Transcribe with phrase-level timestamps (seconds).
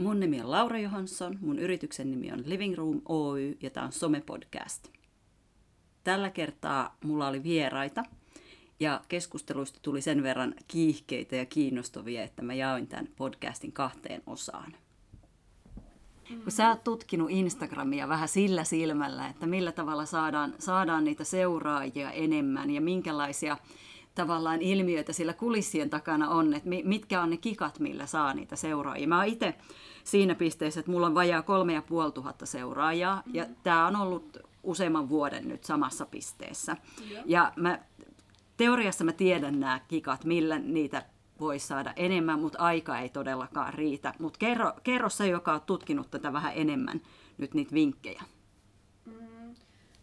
[0.00, 3.92] Mun nimi on Laura Johansson, mun yrityksen nimi on Living Room Oy ja tämä on
[3.92, 4.90] Some-podcast.
[6.04, 8.02] Tällä kertaa mulla oli vieraita
[8.80, 14.74] ja keskusteluista tuli sen verran kiihkeitä ja kiinnostavia, että mä jaoin tämän podcastin kahteen osaan.
[16.42, 22.10] Kun sä oot tutkinut Instagramia vähän sillä silmällä, että millä tavalla saadaan, saadaan niitä seuraajia
[22.10, 23.56] enemmän ja minkälaisia
[24.14, 29.08] tavallaan ilmiöitä sillä kulissien takana on, että mitkä on ne kikat, millä saa niitä seuraajia.
[29.08, 29.54] Mä oon itse
[30.04, 34.38] siinä pisteessä, että mulla on vajaa kolme ja puoli tuhatta seuraajaa, ja tämä on ollut
[34.62, 36.76] useamman vuoden nyt samassa pisteessä.
[37.10, 37.22] Joo.
[37.26, 37.78] Ja mä,
[38.56, 41.02] teoriassa mä tiedän nämä kikat, millä niitä
[41.40, 44.14] voi saada enemmän, mutta aika ei todellakaan riitä.
[44.18, 47.00] Mutta kerro, kerro se, joka on tutkinut tätä vähän enemmän,
[47.38, 48.22] nyt niitä vinkkejä.
[49.04, 49.54] Mm,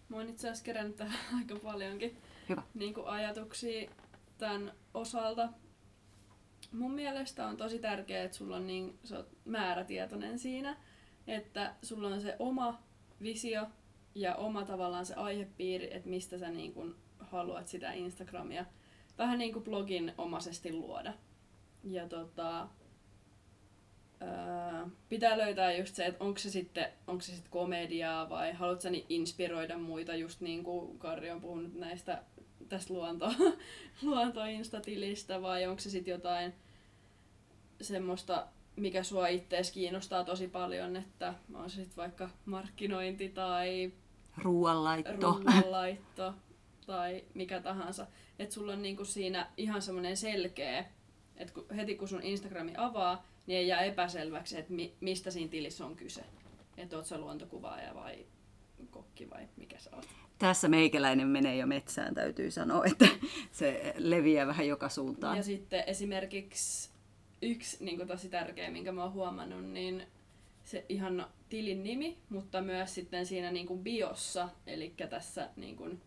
[0.10, 2.18] mä oon itse asiassa kerännyt tähän aika paljonkin
[2.50, 2.64] Hyvä.
[2.74, 3.90] Niin kuin ajatuksia
[4.38, 5.50] tämän osalta.
[6.72, 10.78] Mun mielestä on tosi tärkeää, että sulla on niin, oot määrätietoinen siinä,
[11.28, 12.84] että sulla on se oma
[13.22, 13.68] visio
[14.16, 18.66] ja oma tavallaan se aihepiiri, että mistä sä niin kuin haluat sitä Instagramia
[19.18, 21.14] vähän niin kuin blogin omaisesti luoda.
[21.84, 22.68] Ja tota,
[24.22, 28.82] öö, pitää löytää just se, että onko se sitten onko se sitten komediaa vai haluatko
[28.82, 32.24] sä niin inspiroida muita, just niin kuin Karri on puhunut näistä
[32.70, 33.34] tästä luonto,
[34.02, 36.54] luontoinstatilistä vai onko se sitten jotain
[37.82, 43.92] semmoista, mikä sua ittees kiinnostaa tosi paljon, että on se sitten vaikka markkinointi tai
[44.38, 45.12] ruoanlaitto,
[45.44, 46.34] ruoanlaitto
[46.86, 48.08] tai mikä tahansa.
[48.40, 50.86] Että sulla on niinku siinä ihan semmoinen selkeä,
[51.38, 55.50] että kun, heti kun sun Instagrami avaa, niin ei jää epäselväksi, että mi, mistä siinä
[55.50, 56.24] tilissä on kyse.
[56.78, 58.26] Että oot sä luontokuvaaja vai
[58.90, 60.08] kokki vai mikä sä oot
[60.40, 63.08] tässä meikäläinen menee jo metsään, täytyy sanoa, että
[63.52, 65.38] se leviää vähän joka suuntaan.
[65.38, 66.90] Ja sitten esimerkiksi
[67.42, 70.04] yksi niin kuin tosi tärkeä, minkä mä oon huomannut, niin
[70.64, 76.02] se ihan tilin nimi, mutta myös sitten siinä niin kuin biossa, eli tässä niin kuin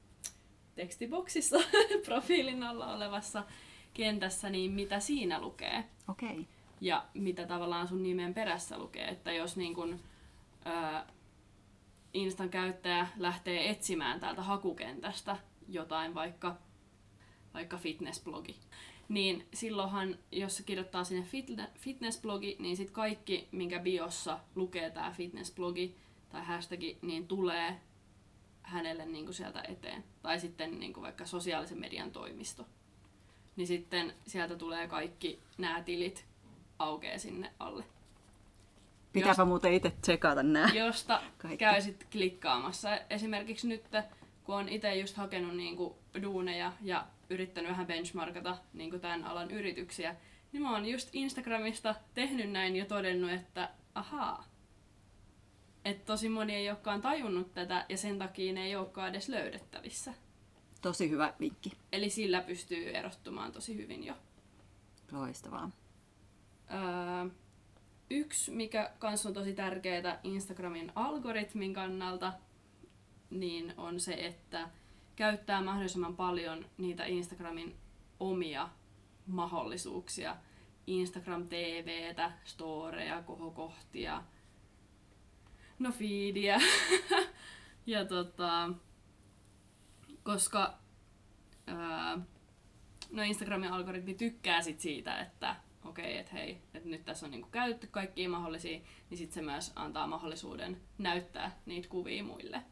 [0.75, 1.57] tekstiboksissa
[2.07, 3.45] profiilin alla olevassa
[3.95, 5.85] kentässä, niin mitä siinä lukee.
[6.09, 6.45] Okay.
[6.81, 9.09] Ja mitä tavallaan sun nimen perässä lukee.
[9.09, 10.01] Että jos niin kuin,
[10.65, 11.07] ää,
[12.15, 15.37] Instan käyttäjä lähtee etsimään täältä hakukentästä
[15.69, 16.57] jotain, vaikka,
[17.55, 18.57] vaikka fitnessblogi,
[19.09, 21.27] niin silloinhan, jos se kirjoittaa sinne
[21.79, 25.97] fitnessblogi, niin sitten kaikki, minkä biossa lukee tämä fitnessblogi
[26.29, 27.81] tai hashtagi, niin tulee
[28.63, 30.05] hänelle niin kuin sieltä eteen.
[30.23, 32.67] Tai sitten niin kuin vaikka sosiaalisen median toimisto.
[33.57, 36.25] Niin sitten sieltä tulee kaikki nämä tilit
[36.79, 37.85] aukeaa sinne alle.
[39.13, 40.69] Pitääpä muuten itse tsekata nämä.
[40.75, 41.57] Josta Kaikki.
[41.57, 42.97] käy sitten klikkaamassa.
[43.11, 43.85] Esimerkiksi nyt,
[44.45, 50.17] kun on itse just hakenut niinku duuneja ja yrittänyt vähän benchmarkata niinku tämän alan yrityksiä,
[50.53, 54.45] niin mä oon just Instagramista tehnyt näin ja todennut, että ahaa,
[55.85, 60.15] että tosi moni ei olekaan tajunnut tätä ja sen takia ne ei olekaan edes löydettävissä.
[60.83, 61.73] Tosi hyvä vinkki.
[61.93, 64.15] Eli sillä pystyy erottumaan tosi hyvin jo.
[65.13, 65.71] Loistavaa.
[66.71, 67.31] Öö,
[68.11, 72.33] yksi, mikä kanssa on tosi tärkeää Instagramin algoritmin kannalta,
[73.31, 74.69] niin on se, että
[75.17, 77.77] käyttää mahdollisimman paljon niitä Instagramin
[78.21, 78.69] omia
[79.27, 80.37] mahdollisuuksia.
[80.87, 84.23] Instagram TVtä, storeja, kohokohtia,
[85.79, 86.59] no feedia.
[87.87, 88.71] ja tota,
[90.23, 90.79] koska
[91.67, 92.19] ää,
[93.11, 95.57] no Instagramin algoritmi tykkää sit siitä, että
[95.91, 98.81] okei, okay, että hei, että nyt tässä on niinku käytetty kaikkia mahdollisia,
[99.11, 102.63] niin sitten se myös antaa mahdollisuuden näyttää niitä kuvia muille.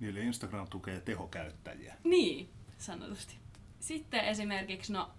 [0.00, 1.96] Eli Instagram tukee tehokäyttäjiä.
[2.04, 3.38] Niin, sanotusti.
[3.80, 5.10] Sitten esimerkiksi, no,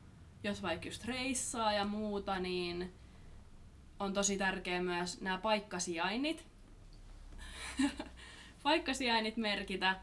[0.44, 2.94] jos vaikka just reissaa ja muuta, niin
[4.00, 6.47] on tosi tärkeä myös nämä paikkasijainnit.
[8.63, 10.00] paikkasijainnit merkitä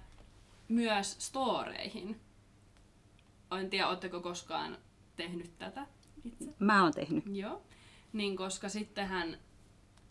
[0.69, 2.21] myös storeihin.
[3.61, 4.79] En tiedä, oletteko koskaan
[5.17, 5.87] tehnyt tätä?
[6.25, 6.45] Itse?
[6.59, 7.25] Mä oon tehnyt.
[7.33, 7.63] Joo.
[8.13, 9.39] Niin koska sittenhän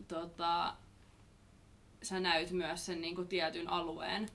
[0.08, 0.76] tota,
[2.02, 4.30] sä näyt myös sen niin kuin tietyn alueen.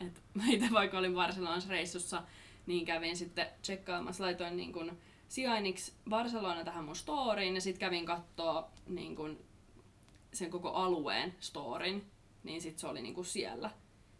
[0.00, 2.22] Et mä itse vaikka olin Barcelonassa reissussa,
[2.66, 4.98] niin kävin sitten tsekkaamassa, laitoin niin kuin
[5.28, 9.38] sijainniksi Barcelona tähän mun storyin ja sitten kävin kattoo niin kuin
[10.32, 12.06] sen koko alueen storin,
[12.42, 13.70] niin sitten se oli niin kuin siellä.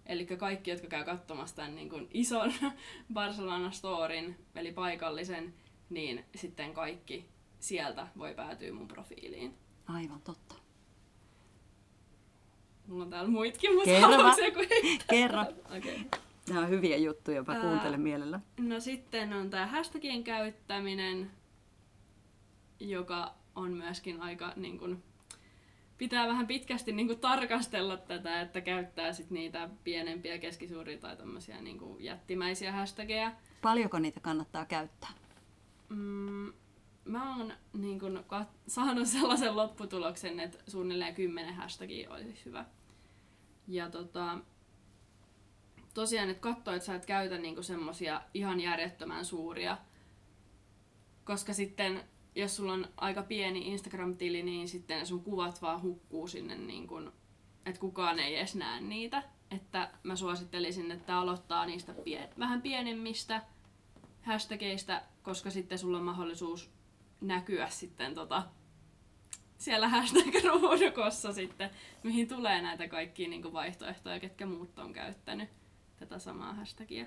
[0.06, 2.52] Eli kaikki, jotka käy katsomassa tämän niin kuin ison
[3.12, 5.54] Barcelona storin, eli paikallisen,
[5.90, 7.28] niin sitten kaikki
[7.60, 9.54] sieltä voi päätyä mun profiiliin.
[9.86, 10.54] Aivan totta.
[12.86, 14.34] Mulla on täällä muitkin, mutta Kerro.
[15.10, 15.40] Kerro.
[15.76, 16.20] okay.
[16.48, 18.40] Nämä on hyviä juttuja, mä kuuntelen mielellä.
[18.60, 21.30] No sitten on tämä hashtagien käyttäminen,
[22.80, 25.02] joka on myöskin aika niin kuin,
[25.98, 31.60] pitää vähän pitkästi niin kuin, tarkastella tätä, että käyttää sit niitä pienempiä, keskisuuria tai tämmöisiä
[31.60, 33.32] niin kuin, jättimäisiä hashtageja.
[33.62, 35.10] Paljonko niitä kannattaa käyttää?
[35.88, 36.52] Mm,
[37.04, 42.64] mä oon niin kun, kat- saanut sellaisen lopputuloksen, että suunnilleen 10 hashtagia olisi hyvä.
[43.68, 44.38] Ja tota,
[45.94, 49.78] tosiaan, että katso, että sä et käytä niinku semmosia ihan järjettömän suuria.
[51.24, 56.56] Koska sitten, jos sulla on aika pieni Instagram-tili, niin sitten sun kuvat vaan hukkuu sinne,
[56.56, 57.12] niin kun,
[57.66, 59.22] että kukaan ei edes näe niitä.
[59.50, 63.42] Että mä suosittelisin, että aloittaa niistä pien- vähän pienemmistä
[64.28, 66.70] hashtageista, koska sitten sulla on mahdollisuus
[67.20, 68.42] näkyä sitten tota,
[69.58, 71.70] siellä hashtag-ruudukossa sitten,
[72.02, 75.48] mihin tulee näitä kaikkia niin vaihtoehtoja, ketkä muut on käyttänyt
[75.96, 77.06] tätä samaa hashtagia.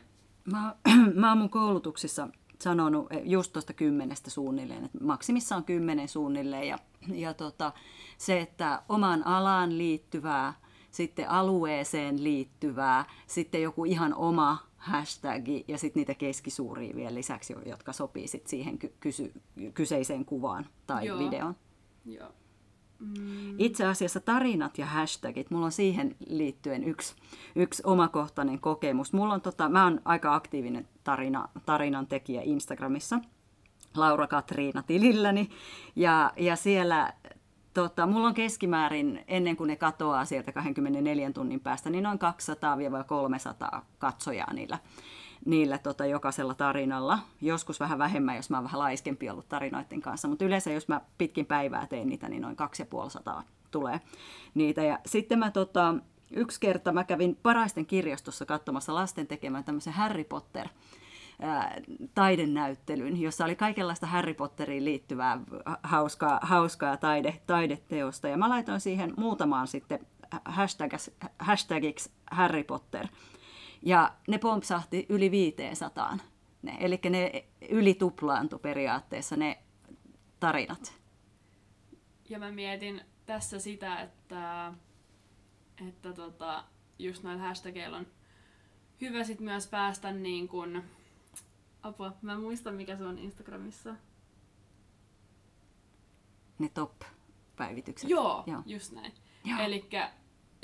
[0.52, 0.76] Mä,
[1.16, 2.30] mä oon mun koulutuksissa
[2.60, 6.68] sanonut just tuosta kymmenestä suunnilleen, että maksimissaan kymmenen suunnilleen.
[6.68, 6.78] Ja,
[7.14, 7.72] ja tota,
[8.18, 10.54] se, että omaan alaan liittyvää,
[10.92, 17.94] sitten alueeseen liittyvää, sitten joku ihan oma hashtag ja sitten niitä keskisuuria vielä lisäksi, jotka
[17.94, 19.34] sopii sit siihen ky- kysy-
[19.74, 21.20] kyseiseen kuvaan tai Joo.
[21.20, 21.56] videoon.
[22.06, 22.30] Joo.
[23.00, 27.16] Mm, Itse asiassa tarinat ja hashtagit, mulla on siihen liittyen yksi,
[27.56, 29.14] yksi omakohtainen kokemus.
[29.14, 33.20] Mulla on tota, mä oon aika aktiivinen tarina, tarinan tekijä Instagramissa,
[33.96, 35.50] Laura Katriina tililläni,
[35.96, 37.14] ja, ja siellä
[37.74, 42.20] tota, mulla on keskimäärin, ennen kuin ne katoaa sieltä 24 tunnin päästä, niin noin
[43.76, 44.78] 200-300 katsojaa niillä,
[45.46, 47.20] niillä tota, jokaisella tarinalla.
[47.42, 51.02] Joskus vähän vähemmän, jos mä oon vähän laiskempi ollut tarinoiden kanssa, mutta yleensä jos mä
[51.18, 54.02] pitkin päivää teen niitä, niin noin 250 tulee
[54.54, 54.84] niitä.
[54.84, 55.96] Ja sitten mä tota,
[56.32, 60.68] yksi kerta mä kävin Paraisten kirjastossa katsomassa lasten tekemään tämmöisen Harry Potter
[61.42, 61.82] ää,
[62.16, 65.40] taidenäyttelyn, jossa oli kaikenlaista Harry Potteriin liittyvää
[65.84, 68.28] hauskaa, hauskaa taide, taideteosta.
[68.28, 70.00] Ja mä laitoin siihen muutamaan sitten
[70.46, 73.08] hashtags, hashtagiksi Harry Potter.
[73.82, 76.18] Ja ne pompsahti yli 500.
[76.62, 79.64] Ne, eli ne yli tuplaantu periaatteessa ne
[80.40, 81.02] tarinat.
[82.30, 84.74] Ja mä mietin tässä sitä, että,
[85.88, 86.64] että tota,
[87.00, 88.08] just näillä hashtageilla on
[89.02, 90.84] hyvä sit myös päästä niin kun,
[91.84, 93.96] apua, mä en muista mikä se on Instagramissa.
[96.60, 98.10] Ne top-päivitykset.
[98.10, 98.62] Joo, Joo.
[98.66, 99.14] just näin.
[99.60, 99.90] Eli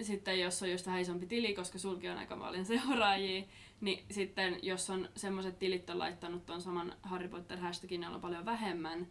[0.02, 3.44] sitten jos on just vähän isompi tili, koska sulki on aika paljon seuraajia,
[3.82, 8.22] niin sitten jos on semmoiset tilit on laittanut ton saman Harry Potter hashtagin, jolla on
[8.22, 9.08] paljon vähemmän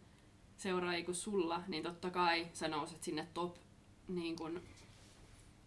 [0.57, 3.55] seuraajia kuin sulla, niin totta kai sä nouset sinne top
[4.07, 4.61] niin kun,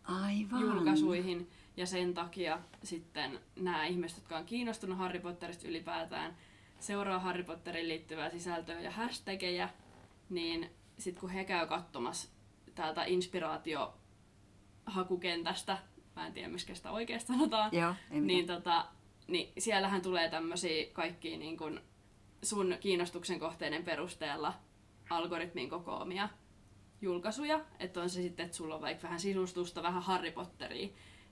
[0.04, 0.60] Aivan.
[0.60, 1.50] julkaisuihin.
[1.81, 6.37] Ja sen takia sitten nämä ihmiset, jotka on kiinnostunut Harry Potterista ylipäätään,
[6.81, 9.69] seuraa Harry Potteriin liittyvää sisältöä ja hashtageja,
[10.31, 12.29] niin sitten kun he käy katsomassa
[12.75, 15.79] täältä inspiraatiohakukentästä,
[16.17, 18.87] mä en tiedä, miksi sitä oikeasti sanotaan, Joo, niin, tota,
[19.27, 21.81] niin siellähän tulee tämmöisiä kaikkia niin kun
[22.43, 24.55] sun kiinnostuksen kohteiden perusteella
[25.11, 26.29] algoritmin kokoamia
[27.03, 30.88] julkaisuja, että on se sitten, että sulla on vaikka vähän sisustusta, vähän Harry Potteria,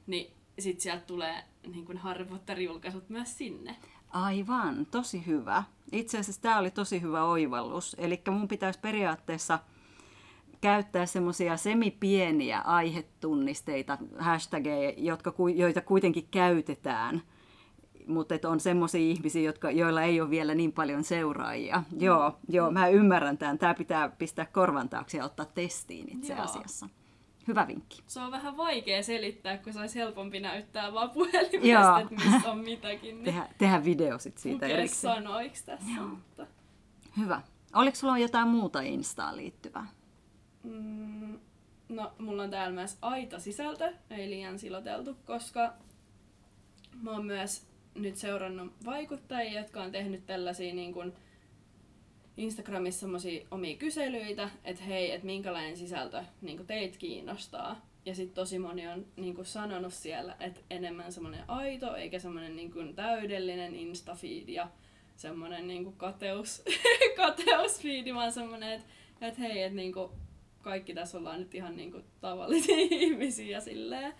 [0.08, 3.76] niin sit sieltä tulee niin kun Harry Potter-julkaisut myös sinne.
[4.10, 5.64] Aivan, tosi hyvä.
[5.92, 7.96] Itse asiassa tämä oli tosi hyvä oivallus.
[7.98, 9.58] Eli mun pitäisi periaatteessa
[10.60, 17.22] käyttää semmoisia semipieniä aihetunnisteita, hashtageja, jotka, joita kuitenkin käytetään,
[18.06, 21.82] mutta on semmoisia ihmisiä, jotka, joilla ei ole vielä niin paljon seuraajia.
[21.98, 23.58] Joo, joo, mä ymmärrän tämän.
[23.58, 26.42] Tämä pitää pistää korvan taakse ja ottaa testiin itse Joo.
[26.42, 26.88] asiassa.
[27.48, 28.02] Hyvä vinkki.
[28.06, 32.58] Se on vähän vaikea selittää, kun se olisi helpompi näyttää vaan puhelimesta, että missä on
[32.58, 33.14] mitäkin.
[33.14, 35.14] Niin Tehdä, tehdä video sit siitä erikseen.
[35.14, 35.86] sanoiksi tässä.
[35.96, 36.06] Joo.
[36.08, 36.46] Mutta,
[37.18, 37.42] Hyvä.
[37.74, 39.86] Oliko sulla jotain muuta Instaan liittyvää?
[40.62, 41.38] mm,
[41.88, 45.72] no, mulla on täällä myös aita sisältö, ei liian siloteltu, koska
[47.02, 51.12] mä oon myös nyt seurannut vaikuttajia, jotka on tehnyt tällaisia niin kuin
[52.38, 57.86] Instagramissa semmosia omia kyselyitä, että hei, että minkälainen sisältö niin teitä kiinnostaa.
[58.06, 62.94] Ja sitten tosi moni on niin sanonut siellä, että enemmän semmoinen aito, eikä semmoinen niin
[62.94, 64.68] täydellinen instafeed ja
[65.16, 66.62] semmoinen niin kateus,
[67.16, 68.86] kateusfeedi, vaan semmoinen, että,
[69.20, 70.10] että hei, että niin kuin
[70.62, 74.14] kaikki tässä ollaan nyt ihan niin kuin tavallisia ihmisiä silleen.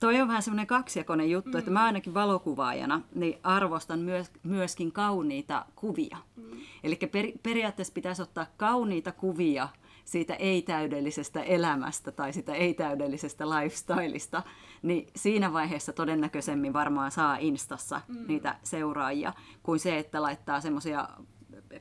[0.00, 1.58] Toi on vähän semmoinen kaksijakoinen juttu, mm.
[1.58, 6.16] että mä ainakin valokuvaajana niin arvostan myös, myöskin kauniita kuvia.
[6.36, 6.60] Mm.
[6.84, 9.68] Eli per, periaatteessa pitäisi ottaa kauniita kuvia
[10.04, 14.42] siitä ei-täydellisestä elämästä tai sitä ei-täydellisestä lifestyleista,
[14.82, 18.24] niin siinä vaiheessa todennäköisemmin varmaan saa Instassa mm.
[18.28, 21.08] niitä seuraajia, kuin se, että laittaa semmoisia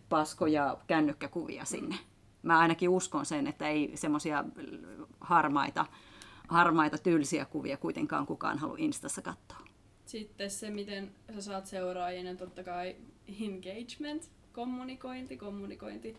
[0.10, 1.96] paskoja kännykkäkuvia sinne.
[2.44, 4.46] mä ainakin uskon sen, että ei semmoisia
[5.22, 5.86] harmaita,
[6.50, 9.60] harmaita tylsiä kuvia kuitenkaan kukaan halua Instassa katsoa.
[10.06, 12.96] Sitten se, miten sä saat seuraajia, niin totta kai
[13.42, 16.18] engagement, kommunikointi, kommunikointi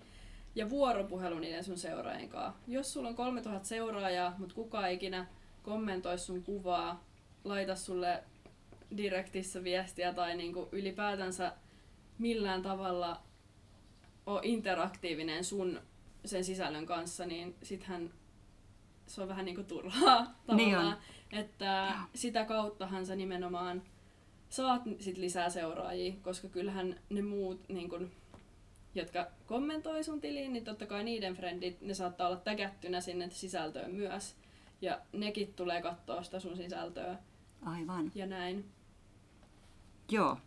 [0.55, 2.61] ja vuoropuhelu niiden sun seuraajien kanssa.
[2.69, 5.27] Jos sulla on 3000 seuraajaa, mutta kukaan ikinä
[5.63, 7.05] kommentoi sun kuvaa,
[7.45, 8.23] laita sulle
[8.97, 11.53] direktissä viestiä tai niinku ylipäätänsä
[12.19, 13.21] millään tavalla
[14.27, 15.81] ole interaktiivinen sun
[16.25, 18.11] sen sisällön kanssa, niin sittenhän
[19.11, 20.57] se on vähän niinku turhaa tavallaan.
[20.57, 20.97] Niin on.
[21.33, 22.07] Että Joo.
[22.14, 23.83] sitä kauttahan sä nimenomaan
[24.50, 28.11] saat sit lisää seuraajia, koska kyllähän ne muut, niin kun,
[28.95, 33.95] jotka kommentoi sun tiliin, niin totta kai niiden frendit, ne saattaa olla tägättynä sinne sisältöön
[33.95, 34.37] myös.
[34.81, 37.17] Ja nekin tulee katsoa sitä sun sisältöä
[37.67, 38.12] Aivan.
[38.14, 38.64] ja näin.
[40.11, 40.38] Joo.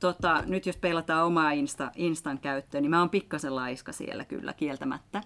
[0.00, 4.52] Tota, nyt jos peilataan omaa Insta, Instan käyttöön, niin mä oon pikkasen laiska siellä kyllä
[4.52, 5.22] kieltämättä.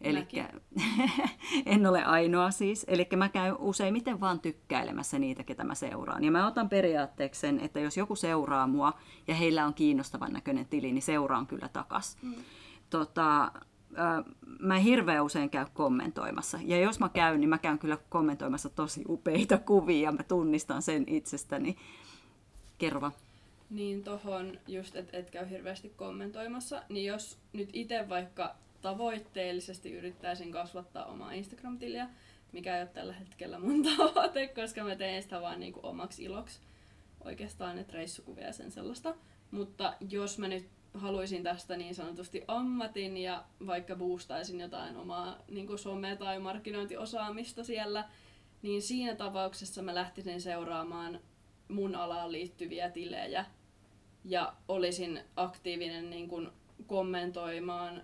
[0.00, 0.48] Elikkä,
[1.66, 2.84] en ole ainoa siis.
[2.88, 6.24] Eli mä käyn useimmiten vaan tykkäilemässä niitä, ketä mä seuraan.
[6.24, 8.92] Ja mä otan periaatteeksi sen, että jos joku seuraa mua
[9.28, 12.16] ja heillä on kiinnostavan näköinen tili, niin seuraan kyllä takas.
[12.22, 12.34] Mm.
[12.90, 13.52] Tota,
[14.58, 16.58] mä en hirveän usein käy kommentoimassa.
[16.64, 20.12] Ja jos mä käyn, niin mä käyn kyllä kommentoimassa tosi upeita kuvia.
[20.12, 21.76] Mä tunnistan sen itsestäni.
[22.78, 23.12] Kerro.
[23.70, 30.52] Niin tohon just, että et käy hirveästi kommentoimassa, niin jos nyt itse vaikka tavoitteellisesti yrittäisin
[30.52, 32.08] kasvattaa omaa Instagram-tiliä,
[32.52, 36.60] mikä ei ole tällä hetkellä mun tavoite, koska mä teen sitä vaan niinku omaksi iloksi.
[37.24, 39.14] Oikeastaan ne reissukuvia sen sellaista.
[39.50, 45.68] Mutta jos mä nyt haluaisin tästä niin sanotusti ammatin ja vaikka boostaisin jotain omaa niin
[45.68, 48.04] some- tai markkinointiosaamista siellä,
[48.62, 51.20] niin siinä tapauksessa mä lähtisin seuraamaan
[51.68, 53.44] mun alaan liittyviä tilejä
[54.24, 56.48] ja olisin aktiivinen niin kuin
[56.86, 58.02] kommentoimaan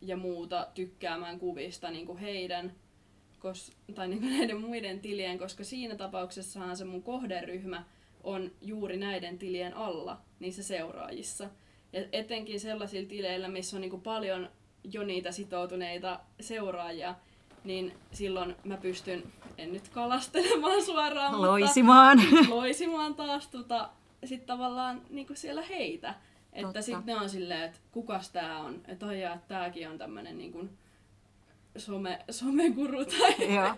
[0.00, 2.72] ja muuta tykkäämään kuvista niin kuin heidän
[3.38, 7.84] kos, tai niin kuin näiden muiden tilien, koska siinä tapauksessahan se mun kohderyhmä
[8.24, 11.50] on juuri näiden tilien alla niissä seuraajissa.
[11.92, 14.50] Ja etenkin sellaisilla tileillä, missä on niin kuin paljon
[14.84, 17.14] jo niitä sitoutuneita seuraajia,
[17.64, 19.22] niin silloin mä pystyn,
[19.58, 22.18] en nyt kalastelemaan suoraan, mutta Loisimaan.
[22.48, 23.90] loisimaan taas tota,
[24.24, 26.14] sit tavallaan niinku siellä heitä.
[26.52, 30.38] Että sitten ne on silleen, että kukas tää on, että ai jaa, tääkin on tämmönen
[30.38, 30.68] niinku
[31.76, 33.74] some, someguru tai Joo.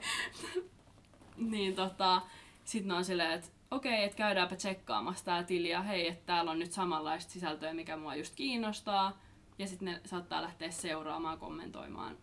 [1.51, 2.23] niin tota,
[2.65, 6.51] sit ne on silleen, että okei, että käydäänpä tsekkaamassa tää tili ja hei, että täällä
[6.51, 9.21] on nyt samanlaista sisältöä, mikä mua just kiinnostaa.
[9.59, 12.17] Ja sitten ne saattaa lähteä seuraamaan, kommentoimaan.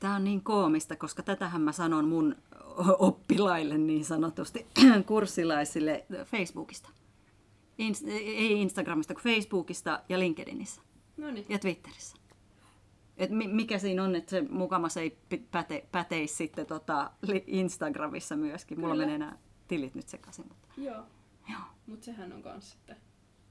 [0.00, 2.36] Tämä on niin koomista, koska tätähän mä sanon mun
[2.98, 4.66] oppilaille niin sanotusti
[5.06, 6.88] kurssilaisille Facebookista.
[7.80, 10.80] Inst- ei Instagramista, kuin Facebookista ja LinkedInissä
[11.16, 11.46] No niin.
[11.48, 12.16] ja Twitterissä.
[13.16, 15.18] Et mi- mikä siinä on, että se mukamas ei
[15.50, 17.10] päte- päteisi sitten tota
[17.46, 18.80] Instagramissa myöskin.
[18.80, 19.04] Mulla Kyllä.
[19.06, 19.36] menee nämä
[19.68, 20.44] tilit nyt sekaisin.
[20.48, 20.68] Mutta.
[20.76, 21.02] Joo.
[21.50, 21.60] Joo.
[21.86, 22.96] Mutta sehän on kans sitten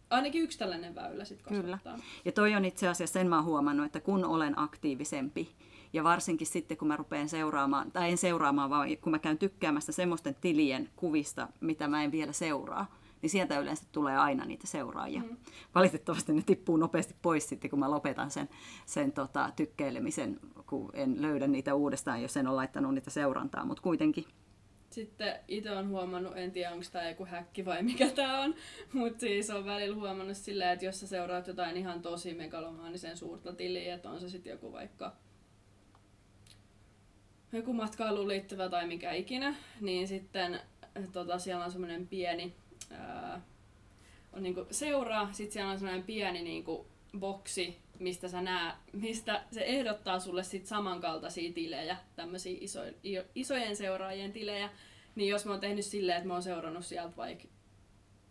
[0.09, 1.77] ainakin yksi tällainen väylä sit Kyllä.
[1.77, 2.07] kasvattaa.
[2.25, 5.55] Ja toi on itse asiassa sen mä oon huomannut, että kun olen aktiivisempi,
[5.93, 9.91] ja varsinkin sitten kun mä rupean seuraamaan, tai en seuraamaan, vaan kun mä käyn tykkäämässä
[9.91, 15.21] semmoisten tilien kuvista, mitä mä en vielä seuraa, niin sieltä yleensä tulee aina niitä seuraajia.
[15.21, 15.37] Mm.
[15.75, 18.49] Valitettavasti ne tippuu nopeasti pois sitten, kun mä lopetan sen,
[18.85, 23.83] sen tota, tykkeilemisen, kun en löydä niitä uudestaan, jos en ole laittanut niitä seurantaa, mutta
[23.83, 24.25] kuitenkin.
[24.89, 28.55] Sitten itse on huomannut, en tiedä onko tämä joku häkki vai mikä tämä on,
[28.93, 33.53] mutta siis on välillä huomannut silleen, että jos sä seuraat jotain ihan tosi megalomaanisen suurta
[33.53, 35.15] tiliä, että on se sitten joku vaikka
[37.51, 40.59] joku matkailuun liittyvä tai mikä ikinä, niin sitten
[41.11, 42.55] tota, siellä on semmoinen pieni
[42.91, 43.41] ää,
[44.33, 46.87] on niinku seuraa, sitten siellä on semmoinen pieni niinku
[47.19, 52.79] boksi, mistä sä näet, mistä se ehdottaa sulle sit samankaltaisia tilejä, tämmöisiä iso,
[53.35, 54.69] isojen seuraajien tilejä,
[55.15, 57.43] niin jos mä oon tehnyt silleen, että mä oon seurannut sieltä vaikka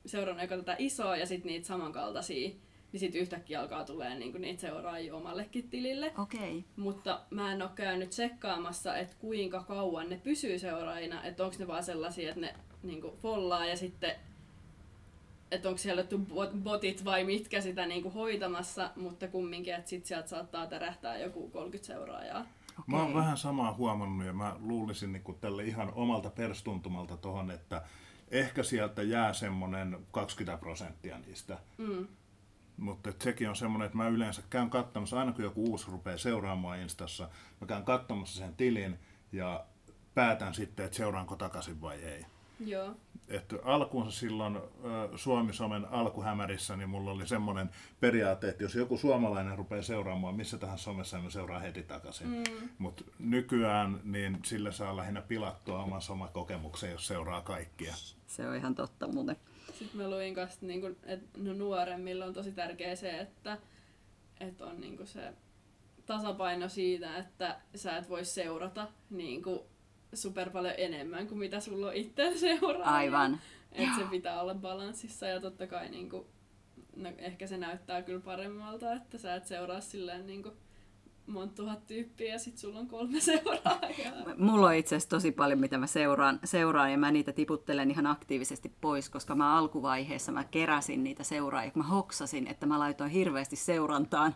[0.07, 2.51] seurannut eka tätä isoa ja sitten niitä samankaltaisia,
[2.93, 6.13] niin sitten yhtäkkiä alkaa tulee niinku niitä seuraajia omallekin tilille.
[6.19, 6.65] Okei.
[6.77, 11.67] Mutta mä en ole käynyt tsekkaamassa, että kuinka kauan ne pysyy seuraajina, että onko ne
[11.67, 14.13] vaan sellaisia, että ne niinku follaa ja sitten
[15.51, 20.07] että onko siellä jotkut bot- botit vai mitkä sitä niinku hoitamassa, mutta kumminkin, että sit
[20.07, 22.47] sieltä saattaa tärähtää joku 30 seuraajaa.
[22.87, 27.83] Mä oon vähän samaa huomannut ja mä luulisin niin tälle ihan omalta perstuntumalta tohon, että
[28.31, 31.59] ehkä sieltä jää semmonen 20 prosenttia niistä.
[31.79, 32.07] Mm.
[32.77, 36.79] Mutta sekin on semmoinen, että mä yleensä käyn katsomassa, aina kun joku uusi rupeaa seuraamaan
[36.79, 37.29] Instassa,
[37.61, 38.99] mä käyn katsomassa sen tilin
[39.33, 39.65] ja
[40.15, 42.25] päätän sitten, että seuraanko takaisin vai ei.
[42.61, 42.95] Joo.
[43.29, 44.59] Että alkuunsa silloin
[45.17, 50.85] Suomi-somen alkuhämärissä, niin mulla oli semmoinen periaate, että jos joku suomalainen rupeaa seuraamaan missä tahansa
[50.85, 52.29] somessa, niin mä seuraan heti takaisin.
[52.29, 52.69] Mm.
[52.79, 57.95] Mutta nykyään niin sillä saa lähinnä pilattua oman somakokemuksen, jos seuraa kaikkia.
[58.27, 59.37] Se on ihan totta muuten.
[59.79, 63.59] Sitten mä luin kanssa, niin kun, että no nuoremmilla on tosi tärkeä se, että,
[64.41, 65.33] että on niin se
[66.07, 69.61] tasapaino siitä, että sä et voi seurata niin kuin
[70.15, 72.95] super paljon enemmän kuin mitä sulla on itse seuraa.
[72.95, 73.41] Aivan.
[73.73, 76.27] Että se pitää olla balanssissa ja totta kai niin kuin,
[76.97, 80.55] no ehkä se näyttää kyllä paremmalta, että sä et seuraa silleen niin kuin
[81.29, 84.35] monta tuhat tyyppiä ja sit sulla on kolme seuraajaa.
[84.37, 88.07] Mulla on itse asiassa tosi paljon, mitä mä seuraan, seuraan ja mä niitä tiputtelen ihan
[88.07, 93.11] aktiivisesti pois, koska mä alkuvaiheessa mä keräsin niitä seuraajia, kun mä hoksasin, että mä laitoin
[93.11, 94.35] hirveästi seurantaan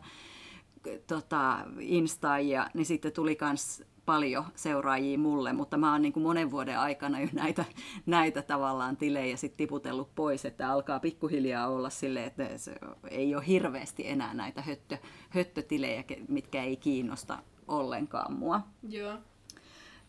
[1.06, 6.50] tota, Instaajia, niin sitten tuli kans paljon seuraajia mulle, mutta mä oon niin kuin monen
[6.50, 7.64] vuoden aikana jo näitä,
[8.06, 12.74] näitä tavallaan tilejä sit tiputellut pois, että alkaa pikkuhiljaa olla silleen, että se
[13.10, 14.98] ei ole hirveästi enää näitä höttö,
[15.30, 18.60] höttötilejä, mitkä ei kiinnosta ollenkaan mua.
[18.88, 19.18] Joo.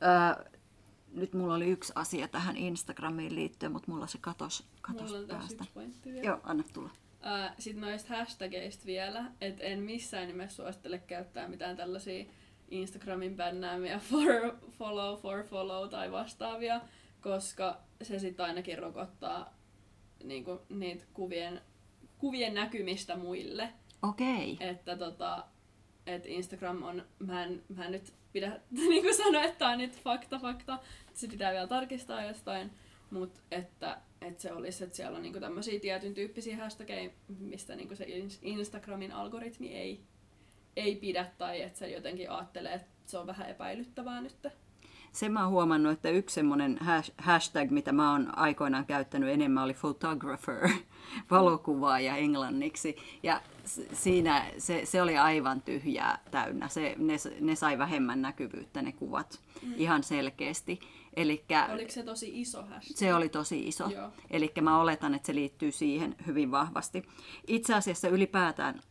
[0.04, 0.46] Öö,
[1.14, 5.28] nyt mulla oli yksi asia tähän Instagramiin liittyen, mutta mulla se katos, katos Mulla on
[5.28, 5.66] päästä.
[6.24, 6.90] Joo, anna tulla.
[7.60, 12.26] Sitten noista hashtageista vielä, että en missään nimessä suosittele käyttää mitään tällaisia
[12.72, 16.82] Instagramin bännäämiä for follow, for follow tai vastaavia,
[17.22, 19.54] koska se sitten ainakin rokottaa
[20.24, 21.62] niinku, niitä kuvien,
[22.18, 23.70] kuvien näkymistä muille.
[24.02, 24.58] Okei.
[24.60, 25.46] Että tota,
[26.08, 29.78] et Instagram on, mä en, mä en nyt pidä niin kuin sanoa, että tämä on
[29.78, 30.80] nyt fakta, fakta,
[31.14, 32.72] se pitää vielä tarkistaa jostain,
[33.10, 37.96] mutta että, että se olisi, että siellä on niinku tämmöisiä tietyn tyyppisiä hashtageja, mistä niinku
[37.96, 40.04] se Ins- Instagramin algoritmi ei,
[40.76, 44.48] ei pidä tai että se jotenkin ajattelee, että se on vähän epäilyttävää nyt.
[45.12, 46.80] Sen mä oon huomannut, että yksi semmoinen
[47.18, 50.70] hashtag, mitä mä oon aikoinaan käyttänyt enemmän, oli photographer,
[51.32, 52.96] valokuvaaja englanniksi.
[53.24, 53.42] Ja
[53.94, 56.68] siinä se, se oli aivan tyhjää täynnä.
[56.68, 59.40] Se, ne, ne sai vähemmän näkyvyyttä ne kuvat
[59.76, 60.80] ihan selkeästi.
[61.16, 62.98] Elikkä Oliko se tosi iso hashtag?
[62.98, 63.90] se oli tosi iso.
[64.30, 67.04] Eli mä oletan, että se liittyy siihen hyvin vahvasti.
[67.48, 68.82] Itse asiassa ylipäätään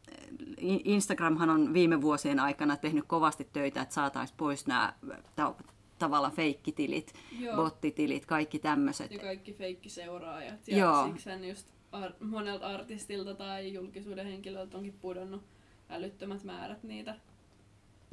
[0.85, 4.93] Instagramhan on viime vuosien aikana tehnyt kovasti töitä, että saataisiin pois nämä
[5.37, 5.55] ta-
[5.99, 7.57] tavallaan feikkitilit, Joo.
[7.57, 9.11] bottitilit, kaikki tämmöiset.
[9.13, 10.69] Ja kaikki feikkiseuraajat.
[10.69, 11.07] Ja Joo.
[11.07, 15.43] siksi just ar- monelta artistilta tai julkisuuden henkilöltä onkin pudonnut
[15.91, 17.15] älyttömät määrät niitä.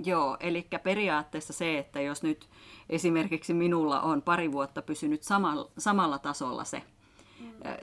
[0.04, 2.50] Joo, eli periaatteessa se, että jos nyt
[2.90, 6.82] esimerkiksi minulla on pari vuotta pysynyt samalla, samalla tasolla se.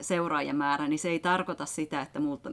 [0.01, 2.49] Seuraajamäärä, niin se ei tarkoita sitä, että multa,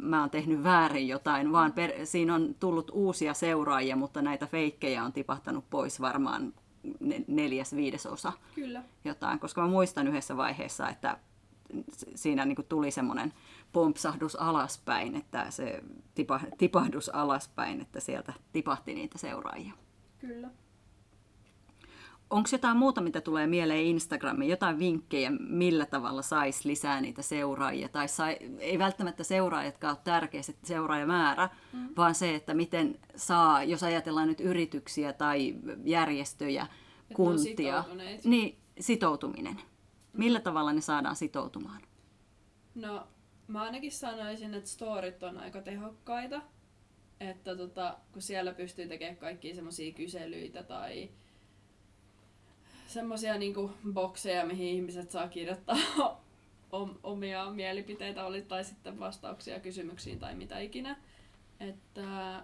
[0.00, 5.04] mä oon tehnyt väärin jotain, vaan per, siinä on tullut uusia seuraajia, mutta näitä feikkejä
[5.04, 6.54] on tipahtanut pois varmaan
[7.00, 8.82] ne- neljäs viidesosa Kyllä.
[9.04, 11.18] jotain, koska mä muistan yhdessä vaiheessa, että
[12.14, 13.32] siinä niin kuin tuli semmoinen
[13.72, 15.82] pompsahdus alaspäin, että se
[16.14, 19.72] tipa, tipahdus alaspäin, että sieltä tipahti niitä seuraajia.
[20.18, 20.48] Kyllä.
[22.30, 27.88] Onko jotain muuta, mitä tulee mieleen Instagramiin, jotain vinkkejä, millä tavalla saisi lisää niitä seuraajia?
[27.88, 31.88] Tai sai, ei välttämättä seuraajatkaan ole tärkeä se seuraajamäärä, mm.
[31.96, 37.84] vaan se, että miten saa, jos ajatellaan nyt yrityksiä tai järjestöjä, on kuntia,
[38.24, 39.60] niin sitoutuminen.
[40.12, 41.82] Millä tavalla ne saadaan sitoutumaan?
[42.74, 43.06] No,
[43.46, 46.42] mä ainakin sanoisin, että storit on aika tehokkaita.
[47.20, 51.10] Että tota, kun siellä pystyy tekemään kaikkia semmoisia kyselyitä tai
[52.96, 55.76] semmoisia niinku bokseja, mihin ihmiset saa kirjoittaa
[56.72, 60.96] om- omia mielipiteitä oli, tai sitten vastauksia kysymyksiin tai mitä ikinä.
[61.60, 62.42] Että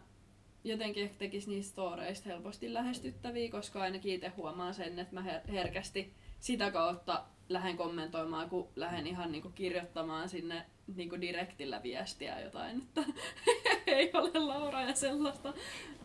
[0.65, 5.53] jotenkin ehkä tekisi niistä storeista helposti lähestyttäviä, koska ainakin itse huomaan sen, että mä her-
[5.53, 12.79] herkästi sitä kautta lähden kommentoimaan, kun lähden ihan niinku kirjoittamaan sinne niinku direktillä viestiä jotain,
[12.83, 13.05] että
[13.87, 15.55] ei ole Laura ja sellaista,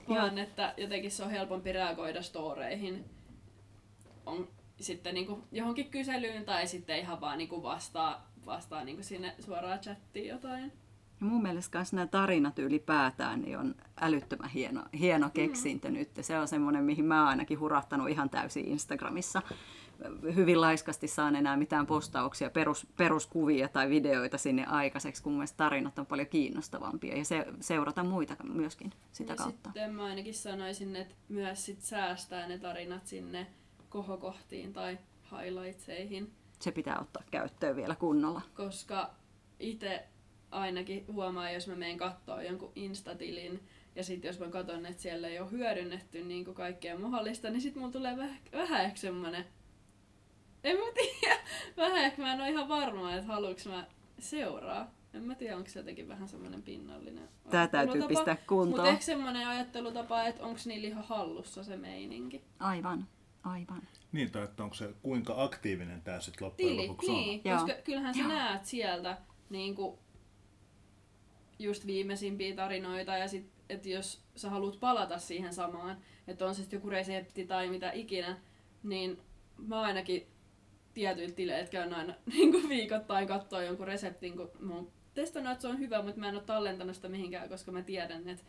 [0.10, 3.06] vaan että jotenkin se on helpompi reagoida storeihin
[4.28, 4.48] on
[4.80, 10.28] sitten niinku johonkin kyselyyn tai sitten ihan vaan niinku vastaa, vastaa niinku sinne suoraan chattiin
[10.28, 10.72] jotain.
[11.20, 15.94] Ja mun mielestä myös nämä tarinat ylipäätään niin on älyttömän hieno, hieno keksintö mm.
[15.94, 16.10] nyt.
[16.22, 19.42] Se on semmoinen, mihin mä oon ainakin hurahtanut ihan täysin Instagramissa.
[20.36, 25.58] Hyvin laiskasti saan enää mitään postauksia, perus, peruskuvia tai videoita sinne aikaiseksi, kun mun mielestä
[25.58, 29.70] tarinat on paljon kiinnostavampia ja se, seurata muita myöskin sitä ja kautta.
[29.70, 33.48] sitten mä ainakin sanoisin, että myös sit säästää ne tarinat sinne
[33.90, 34.98] kohokohtiin tai
[35.32, 38.42] highlightseihin, Se pitää ottaa käyttöön vielä kunnolla.
[38.56, 39.10] koska
[39.60, 40.04] itse
[40.52, 43.64] ainakin huomaa, jos mä menen katsoa jonkun instatilin
[43.96, 47.62] ja sitten jos mä katson, että siellä ei ole hyödynnetty niin kuin kaikkea mahdollista, niin
[47.62, 49.46] sitten mulla tulee väh- vähän ehkä semmoinen
[50.64, 51.38] En mä tiedä.
[51.78, 53.88] Vähän ehkä mä en ole ihan varma, että haluuks mä
[54.20, 54.92] seuraa.
[55.14, 58.88] En mä tiedä, onko se jotenkin vähän semmoinen pinnallinen Tää täytyy pistää Mutta kuntoon.
[58.88, 62.44] ehkä semmoinen ajattelutapa, että onko niillä ihan hallussa se meininki.
[62.60, 63.08] Aivan,
[63.52, 63.82] aivan.
[64.12, 67.58] Niin, tai että onko se kuinka aktiivinen tämä sitten loppujen Tili, lopuksi niin, Joo.
[67.58, 68.30] koska kyllähän sä Joo.
[68.30, 69.18] näet sieltä
[69.50, 69.98] niin kuin,
[71.60, 76.62] just viimeisimpiä tarinoita ja sit, että jos sä haluat palata siihen samaan, että on se
[76.62, 78.38] sitten joku resepti tai mitä ikinä,
[78.84, 79.20] niin
[79.58, 80.28] mä ainakin
[80.94, 85.62] tietyiltä tileiltä käyn aina niin kuin viikoittain katsoa jonkun reseptin, kun mä oon testannut, että
[85.62, 88.44] se on hyvä, mutta mä en ole tallentanut sitä mihinkään, koska mä tiedän, että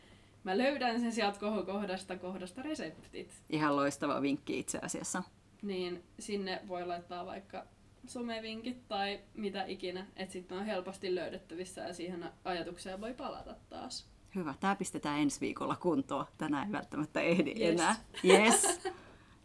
[0.48, 3.42] mä löydän sen sieltä kohdasta kohdasta reseptit.
[3.50, 5.22] Ihan loistava vinkki itse asiassa.
[5.62, 7.64] niin sinne voi laittaa vaikka
[8.06, 14.06] somevinkit tai mitä ikinä, että sitten on helposti löydettävissä ja siihen ajatukseen voi palata taas.
[14.34, 16.26] Hyvä, tämä pistetään ensi viikolla kuntoon.
[16.38, 17.70] Tänään ei välttämättä ehdi Yes.
[17.80, 17.96] enää.
[18.24, 18.80] Yes.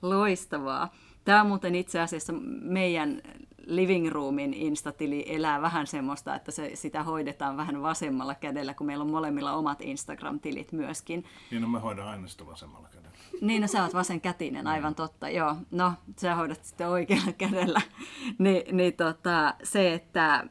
[0.02, 0.94] Loistavaa.
[1.26, 3.22] Tämä on muuten itse asiassa meidän
[3.66, 9.02] living roomin instatili elää vähän semmoista, että se, sitä hoidetaan vähän vasemmalla kädellä, kun meillä
[9.04, 11.26] on molemmilla omat Instagram-tilit myöskin.
[11.52, 13.18] Niin, no mä hoidan aina sitä vasemmalla kädellä.
[13.42, 15.56] Niin, no sä oot vasenkätinen, aivan totta, joo.
[15.72, 17.82] No, sä hoidat sitten oikealla kädellä.
[18.40, 20.48] Ni, niin tota, se, että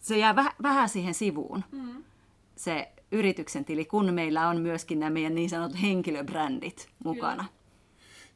[0.00, 2.04] se jää väh, vähän siihen sivuun, Mm.
[2.56, 7.44] se yrityksen tili, kun meillä on myöskin nämä meidän niin sanotut henkilöbrändit mukana.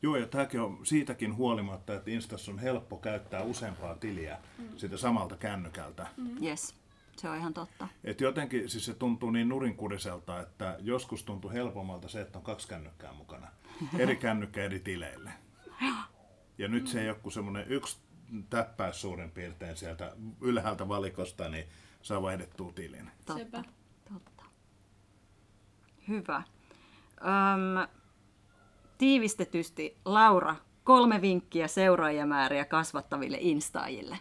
[0.05, 4.69] Joo, ja tämäkin on siitäkin huolimatta, että Instassa on helppo käyttää useampaa tiliä mm.
[4.77, 6.07] sitä samalta kännykältä.
[6.17, 6.43] Mm.
[6.43, 6.75] Yes,
[7.17, 7.89] se on ihan totta.
[8.05, 12.69] Et jotenkin siis se tuntuu niin nurinkuriselta, että joskus tuntuu helpommalta se, että on kaksi
[12.69, 13.49] kännykkää mukana.
[13.99, 15.33] Eri kännykkä eri tileille.
[16.59, 17.99] Ja nyt se ei ole kuin semmoinen yksi
[18.51, 21.65] täppäys suurin piirtein sieltä ylhäältä valikosta, niin
[22.03, 23.11] saa vaihdettua tilin.
[23.27, 23.65] Totta, Sepä.
[24.13, 24.45] totta.
[26.09, 26.43] Hyvä.
[27.21, 28.04] Öm,
[29.05, 34.19] tiivistetysti, Laura, kolme vinkkiä seuraajamääriä kasvattaville instaajille.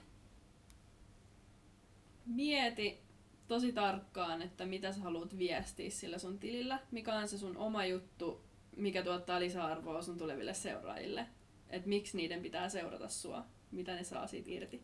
[2.25, 3.01] Mieti
[3.47, 7.85] tosi tarkkaan, että mitä sä haluat viestiä sillä sun tilillä, mikä on se sun oma
[7.85, 8.43] juttu,
[8.75, 11.27] mikä tuottaa lisäarvoa sun tuleville seuraajille.
[11.69, 14.83] Että miksi niiden pitää seurata sua, mitä ne saa siitä irti.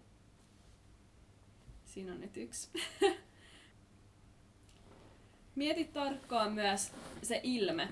[1.86, 2.70] Siinä on nyt yksi.
[5.56, 7.88] Mieti tarkkaan myös se ilme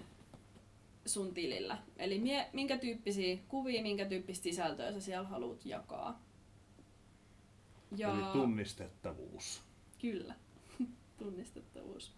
[1.08, 1.78] sun tilillä.
[1.98, 6.22] Eli mie, minkä tyyppisiä kuvia, minkä tyyppistä sisältöä sä siellä haluat jakaa.
[7.98, 8.14] Ja...
[8.14, 9.64] Eli tunnistettavuus.
[10.02, 10.36] Kyllä,
[11.20, 12.14] tunnistettavuus.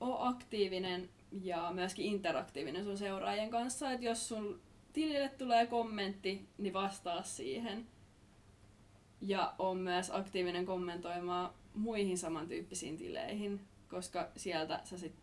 [0.00, 4.60] Oo aktiivinen ja myöskin interaktiivinen sun seuraajien kanssa, että jos sun
[4.92, 7.86] tilille tulee kommentti, niin vastaa siihen.
[9.20, 15.14] Ja on myös aktiivinen kommentoimaan muihin samantyyppisiin tileihin, koska sieltä sä sit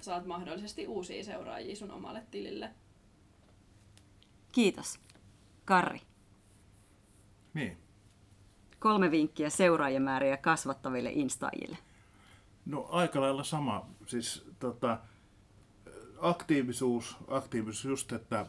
[0.00, 2.70] saat mahdollisesti uusia seuraajia sun omalle tilille.
[4.52, 5.00] Kiitos.
[5.64, 6.00] Karri,
[7.54, 7.76] Niin.
[8.78, 11.78] kolme vinkkiä seuraajamääriä kasvattaville instaajille.
[12.66, 13.86] No aika lailla sama.
[14.06, 14.98] Siis tota,
[16.20, 18.46] aktiivisuus, aktiivisuus just, että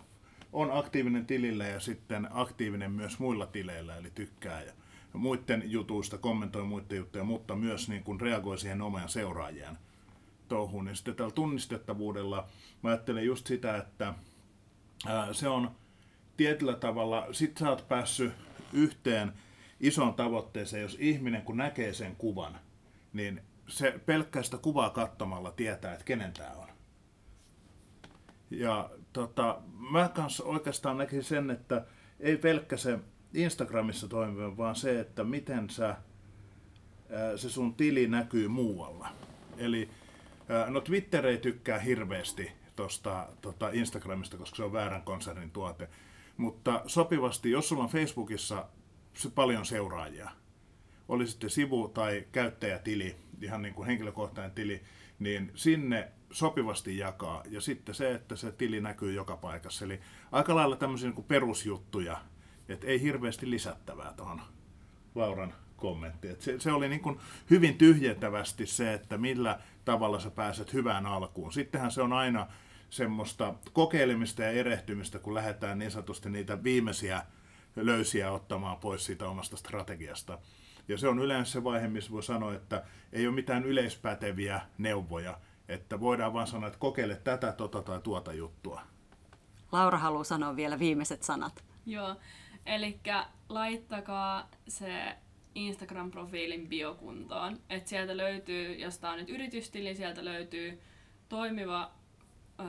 [0.54, 4.74] on aktiivinen tilillä ja sitten aktiivinen myös muilla tileillä, eli tykkää ja
[5.14, 9.78] muiden jutuista, kommentoi muiden juttuja, mutta myös niin kuin reagoi siihen omaan seuraajien
[10.48, 10.88] touhuun.
[10.88, 12.48] Ja sitten tällä tunnistettavuudella
[12.82, 14.14] mä ajattelen just sitä, että
[15.32, 15.72] se on
[16.38, 18.34] tietyllä tavalla, sit sä oot päässyt
[18.74, 19.34] yhteen
[19.80, 22.60] isoon tavoitteeseen, jos ihminen kun näkee sen kuvan,
[23.14, 26.68] niin se pelkkää sitä kuvaa katsomalla tietää, että kenen tämä on.
[28.50, 31.86] Ja tota, mä kanssa oikeastaan näkisin sen, että
[32.20, 33.00] ei pelkkä se
[33.34, 35.96] Instagramissa toimiva, vaan se, että miten sä,
[37.36, 39.08] se sun tili näkyy muualla.
[39.58, 39.90] Eli
[40.68, 45.90] no Twitter ei tykkää hirveästi tuosta tota Instagramista, koska se on väärän konsernin tuote.
[46.38, 48.68] Mutta sopivasti, jos sulla on Facebookissa
[49.36, 50.30] paljon seuraajia,
[51.08, 54.84] oli sitten sivu- tai käyttäjätili, ihan niin kuin henkilökohtainen tili,
[55.20, 57.44] niin sinne sopivasti jakaa.
[57.50, 59.86] Ja sitten se, että se tili näkyy joka paikassa.
[59.86, 60.00] Eli
[60.32, 62.22] aika lailla tämmöisiä niin kuin perusjuttuja,
[62.70, 64.42] että ei hirveästi lisättävää tuohon
[65.16, 66.36] Lauran kommenttiin.
[66.40, 71.54] Se, se oli niin kuin hyvin tyhjentävästi se, että millä tavalla sä pääset hyvään alkuun.
[71.54, 72.48] Sittenhän se on aina
[72.90, 77.22] semmoista kokeilemista ja erehtymistä, kun lähdetään niin sanotusti niitä viimeisiä
[77.76, 80.40] löysiä ottamaan pois siitä omasta strategiasta.
[80.88, 85.38] Ja se on yleensä se vaihe, missä voi sanoa, että ei ole mitään yleispäteviä neuvoja,
[85.68, 88.82] että voidaan vaan sanoa, että kokeile tätä, tota tai tuota juttua.
[89.72, 91.64] Laura haluaa sanoa vielä viimeiset sanat.
[91.86, 92.16] Joo,
[92.66, 93.00] eli
[93.50, 95.18] laittakaa se
[95.56, 97.60] Instagram-profiilin biokuntoon.
[97.70, 100.82] että sieltä löytyy, jos tämä on nyt yritystili, sieltä löytyy
[101.30, 101.92] toimiva
[102.60, 102.66] öö,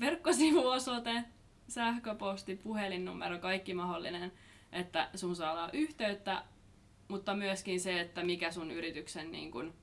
[0.00, 1.24] verkkosivuosoite,
[1.68, 4.32] sähköposti, puhelinnumero, kaikki mahdollinen,
[4.72, 6.44] että sun saa olla yhteyttä,
[7.08, 9.74] mutta myöskin se, että mikä sun yrityksen niin kun,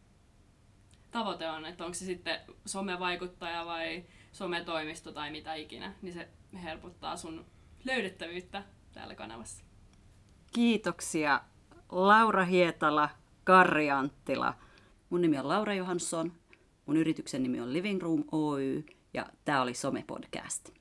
[1.12, 6.28] tavoite on, että onko se sitten somevaikuttaja vai sometoimisto tai mitä ikinä, niin se
[6.64, 7.46] helpottaa sun
[7.86, 9.64] löydettävyyttä täällä kanavassa.
[10.54, 11.42] Kiitoksia
[11.92, 13.10] Laura Hietala,
[13.44, 14.54] Karri Anttila.
[15.10, 16.32] Mun nimi on Laura Johansson,
[16.86, 20.77] mun yrityksen nimi on Living Room Oy ja tämä oli Some Podcast.